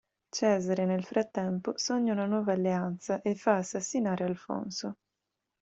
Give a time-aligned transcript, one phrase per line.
[0.31, 4.95] Cesare, nel frattempo, sogna una nuova alleanza e fa assassinare Alfonso.